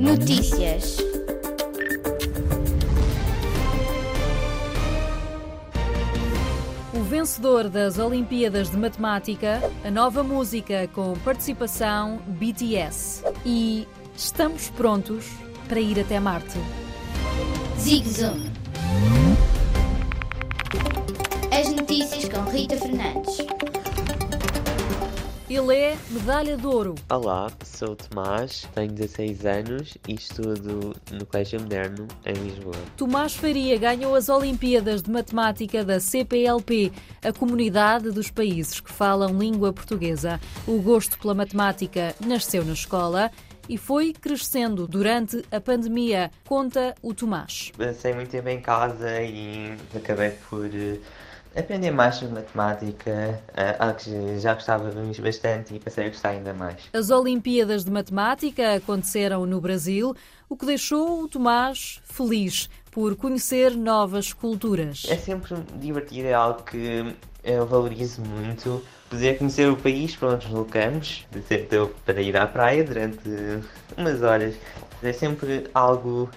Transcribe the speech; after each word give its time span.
Notícias. 0.00 0.96
O 6.94 7.02
vencedor 7.02 7.68
das 7.68 7.98
Olimpíadas 7.98 8.70
de 8.70 8.78
Matemática, 8.78 9.60
a 9.84 9.90
nova 9.90 10.22
música 10.22 10.88
com 10.94 11.12
participação 11.18 12.18
BTS. 12.26 13.22
E 13.44 13.86
estamos 14.16 14.70
prontos 14.70 15.26
para 15.68 15.80
ir 15.80 16.00
até 16.00 16.18
Marte. 16.18 16.58
Zig 17.78 18.08
Zoom. 18.08 18.40
As 21.52 21.70
notícias 21.74 22.26
com 22.26 22.50
Rita 22.50 22.78
Fernandes. 22.78 23.36
Ele 25.50 25.74
é 25.74 25.98
medalha 26.10 26.56
de 26.56 26.64
ouro. 26.64 26.94
Olá, 27.10 27.50
sou 27.64 27.90
o 27.90 27.96
Tomás, 27.96 28.68
tenho 28.72 28.92
16 28.92 29.44
anos 29.44 29.98
e 30.06 30.14
estudo 30.14 30.94
no 31.10 31.26
Colégio 31.26 31.60
Moderno 31.60 32.06
em 32.24 32.34
Lisboa. 32.34 32.76
Tomás 32.96 33.34
Faria 33.34 33.76
ganhou 33.76 34.14
as 34.14 34.28
Olimpíadas 34.28 35.02
de 35.02 35.10
Matemática 35.10 35.84
da 35.84 35.98
CPLP, 35.98 36.92
a 37.20 37.32
comunidade 37.32 38.12
dos 38.12 38.30
países 38.30 38.78
que 38.78 38.92
falam 38.92 39.36
língua 39.36 39.72
portuguesa. 39.72 40.40
O 40.68 40.80
gosto 40.80 41.18
pela 41.18 41.34
matemática 41.34 42.14
nasceu 42.24 42.64
na 42.64 42.74
escola 42.74 43.28
e 43.68 43.76
foi 43.76 44.12
crescendo 44.12 44.86
durante 44.86 45.44
a 45.50 45.60
pandemia, 45.60 46.30
conta 46.46 46.94
o 47.02 47.12
Tomás. 47.12 47.72
Passei 47.76 48.14
muito 48.14 48.30
tempo 48.30 48.48
em 48.48 48.60
casa 48.60 49.20
e 49.20 49.74
acabei 49.96 50.30
por 50.48 50.66
eh, 50.66 51.00
aprender 51.54 51.90
mais 51.90 52.16
sobre 52.16 52.34
matemática, 52.34 53.42
eh, 53.56 53.76
algo 53.78 53.98
que 53.98 54.38
já 54.38 54.54
gostava 54.54 54.90
bastante 55.22 55.74
e 55.74 55.80
passei 55.80 56.06
a 56.06 56.08
gostar 56.08 56.30
ainda 56.30 56.54
mais. 56.54 56.76
As 56.92 57.10
Olimpíadas 57.10 57.84
de 57.84 57.90
Matemática 57.90 58.76
aconteceram 58.76 59.44
no 59.46 59.60
Brasil, 59.60 60.14
o 60.48 60.56
que 60.56 60.66
deixou 60.66 61.22
o 61.22 61.28
Tomás 61.28 62.00
feliz 62.04 62.68
por 62.90 63.16
conhecer 63.16 63.76
novas 63.76 64.32
culturas. 64.32 65.04
É 65.08 65.16
sempre 65.16 65.56
divertido, 65.76 66.28
é 66.28 66.34
algo 66.34 66.62
que 66.62 67.14
eu 67.42 67.66
valorizo 67.66 68.22
muito. 68.22 68.82
Poder 69.08 69.38
conhecer 69.38 69.68
o 69.68 69.76
país 69.76 70.14
para 70.14 70.28
onde 70.28 70.36
nos 70.36 70.44
deslocamos, 70.46 71.26
de 71.30 71.42
sempre 71.42 71.66
deu 71.66 71.88
para 72.04 72.20
ir 72.22 72.36
à 72.36 72.46
praia 72.46 72.84
durante 72.84 73.28
umas 73.96 74.22
horas. 74.22 74.54
É 75.02 75.12
sempre 75.12 75.68
algo 75.74 76.30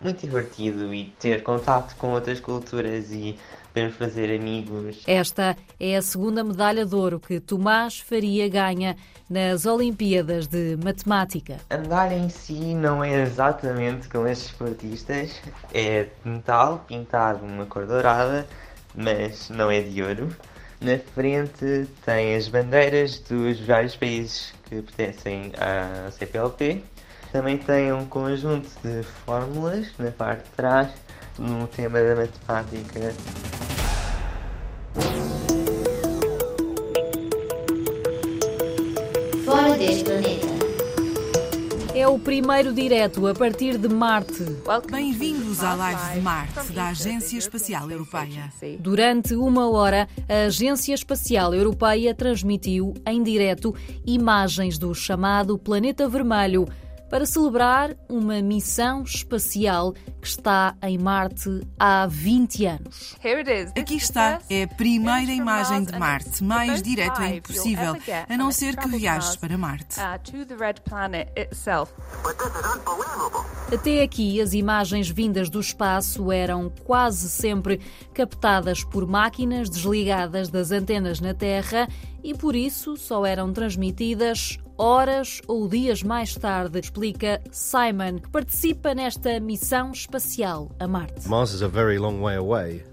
muito 0.00 0.20
divertido 0.20 0.92
e 0.94 1.12
ter 1.18 1.42
contato 1.42 1.94
com 1.96 2.12
outras 2.12 2.40
culturas 2.40 3.10
e 3.10 3.38
podermos 3.78 3.96
fazer 3.96 4.34
amigos. 4.34 5.02
Esta 5.06 5.56
é 5.78 5.96
a 5.96 6.02
segunda 6.02 6.42
medalha 6.42 6.84
de 6.84 6.94
ouro 6.94 7.20
que 7.20 7.38
Tomás 7.38 8.00
Faria 8.00 8.48
ganha 8.48 8.96
nas 9.30 9.66
Olimpíadas 9.66 10.46
de 10.46 10.76
Matemática. 10.82 11.58
A 11.70 11.76
medalha 11.76 12.14
em 12.14 12.28
si 12.28 12.74
não 12.74 13.04
é 13.04 13.22
exatamente 13.22 14.08
como 14.08 14.26
estes 14.26 14.48
esportistas, 14.48 15.40
é 15.72 16.04
de 16.24 16.30
metal 16.30 16.84
pintado 16.88 17.44
uma 17.44 17.66
cor 17.66 17.86
dourada, 17.86 18.46
mas 18.94 19.48
não 19.50 19.70
é 19.70 19.80
de 19.80 20.02
ouro. 20.02 20.28
Na 20.80 20.98
frente 20.98 21.88
tem 22.04 22.34
as 22.34 22.48
bandeiras 22.48 23.18
dos 23.20 23.60
vários 23.60 23.96
países 23.96 24.52
que 24.68 24.82
pertencem 24.82 25.52
à 25.58 26.10
CPLP. 26.10 26.82
Também 27.32 27.58
tem 27.58 27.92
um 27.92 28.06
conjunto 28.06 28.68
de 28.82 29.02
fórmulas 29.02 29.88
na 29.98 30.10
parte 30.10 30.44
de 30.44 30.50
trás, 30.50 30.90
no 31.38 31.66
tema 31.66 32.00
da 32.00 32.16
matemática. 32.16 33.12
Deste 39.78 40.04
planeta. 40.04 40.46
É 41.94 42.06
o 42.06 42.18
primeiro 42.18 42.72
direto 42.72 43.26
a 43.26 43.34
partir 43.34 43.78
de 43.78 43.88
Marte. 43.88 44.44
Bem-vindos 44.90 45.62
à 45.62 45.74
Live 45.74 46.14
de 46.14 46.20
Marte, 46.20 46.72
da 46.72 46.88
Agência 46.88 47.38
Espacial 47.38 47.90
Europeia. 47.90 48.52
Durante 48.78 49.34
uma 49.34 49.68
hora, 49.70 50.08
a 50.28 50.46
Agência 50.46 50.94
Espacial 50.94 51.54
Europeia 51.54 52.14
transmitiu 52.14 52.94
em 53.06 53.22
direto 53.22 53.74
imagens 54.04 54.78
do 54.78 54.94
chamado 54.94 55.56
Planeta 55.58 56.08
Vermelho 56.08 56.66
para 57.08 57.24
celebrar 57.26 57.96
uma 58.08 58.40
missão 58.42 59.02
espacial 59.02 59.94
que 60.20 60.26
está 60.26 60.74
em 60.82 60.98
Marte 60.98 61.66
há 61.78 62.06
20 62.06 62.66
anos. 62.66 63.16
Aqui 63.78 63.96
está, 63.96 64.40
é 64.50 64.64
a 64.64 64.68
primeira 64.68 65.32
imagem 65.32 65.84
de 65.84 65.98
Marte, 65.98 66.44
mais 66.44 66.82
direto 66.82 67.22
é 67.22 67.36
impossível, 67.36 67.96
a 68.28 68.36
não 68.36 68.50
ser 68.50 68.76
que 68.76 68.88
viajes 68.88 69.36
para 69.36 69.56
Marte. 69.56 69.98
Até 73.72 74.02
aqui, 74.02 74.40
as 74.40 74.52
imagens 74.52 75.08
vindas 75.08 75.48
do 75.48 75.60
espaço 75.60 76.32
eram 76.32 76.72
quase 76.84 77.28
sempre 77.28 77.80
captadas 78.12 78.84
por 78.84 79.06
máquinas 79.06 79.70
desligadas 79.70 80.48
das 80.48 80.70
antenas 80.70 81.20
na 81.20 81.34
Terra 81.34 81.88
e 82.22 82.34
por 82.34 82.56
isso 82.56 82.96
só 82.96 83.24
eram 83.24 83.52
transmitidas 83.52 84.58
horas 84.78 85.42
ou 85.48 85.68
dias 85.68 86.02
mais 86.02 86.34
tarde, 86.34 86.78
explica 86.78 87.42
Simon, 87.50 88.18
que 88.22 88.28
participa 88.30 88.94
nesta 88.94 89.40
missão 89.40 89.90
espacial 89.90 90.70
a 90.78 90.86
Marte. 90.86 91.28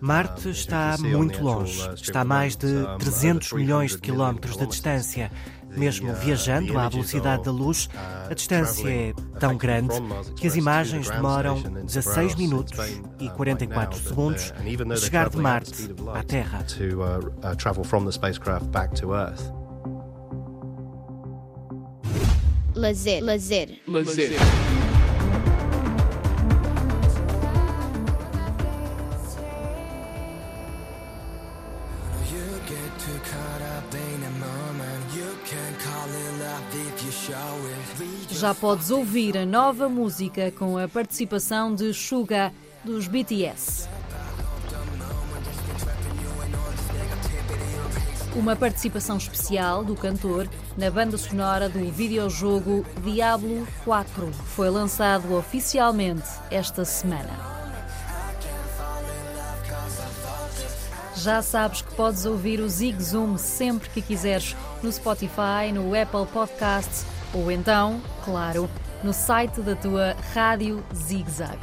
Marte 0.00 0.48
está 0.50 0.96
muito 0.98 1.42
longe, 1.42 1.90
está 1.94 2.20
a 2.20 2.24
mais 2.24 2.56
de 2.56 2.84
300 3.00 3.52
milhões 3.52 3.90
de 3.92 3.98
quilómetros 3.98 4.56
de 4.56 4.66
distância. 4.66 5.30
Mesmo 5.74 6.12
viajando 6.12 6.78
à 6.78 6.86
velocidade 6.86 7.44
da 7.44 7.50
luz, 7.50 7.88
a 8.28 8.34
distância 8.34 8.86
é 8.86 9.14
tão 9.40 9.56
grande 9.56 9.94
que 10.36 10.46
as 10.46 10.54
imagens 10.54 11.08
demoram 11.08 11.62
16 11.62 12.34
minutos 12.34 12.78
e 13.18 13.30
44 13.30 13.98
segundos 13.98 14.52
a 14.92 14.96
chegar 14.96 15.30
de 15.30 15.38
Marte 15.38 15.88
à 16.14 16.22
Terra. 16.22 16.62
Lazer. 22.82 23.22
Lazer. 23.22 23.78
Já 38.32 38.52
podes 38.52 38.90
ouvir 38.90 39.38
a 39.38 39.46
nova 39.46 39.88
música 39.88 40.50
com 40.50 40.76
a 40.76 40.88
participação 40.88 41.72
de 41.72 41.94
Suga 41.94 42.52
dos 42.84 43.06
BTS. 43.06 43.91
Uma 48.34 48.56
participação 48.56 49.18
especial 49.18 49.84
do 49.84 49.94
cantor 49.94 50.48
na 50.74 50.90
banda 50.90 51.18
sonora 51.18 51.68
do 51.68 51.78
videojogo 51.92 52.82
Diablo 53.04 53.68
4 53.84 54.32
foi 54.32 54.70
lançado 54.70 55.34
oficialmente 55.36 56.28
esta 56.50 56.82
semana. 56.82 57.30
Já 61.14 61.42
sabes 61.42 61.82
que 61.82 61.94
podes 61.94 62.24
ouvir 62.24 62.58
o 62.60 62.68
Zig 62.68 63.00
Zoom 63.02 63.36
sempre 63.36 63.90
que 63.90 64.00
quiseres 64.00 64.56
no 64.82 64.90
Spotify, 64.90 65.70
no 65.72 65.94
Apple 65.94 66.26
Podcasts 66.32 67.04
ou 67.34 67.50
então, 67.50 68.00
claro, 68.24 68.68
no 69.04 69.12
site 69.12 69.60
da 69.60 69.76
tua 69.76 70.16
Rádio 70.32 70.82
Zig 70.94 71.30
Zag. 71.30 71.58